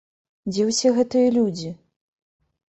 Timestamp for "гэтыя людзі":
0.95-1.69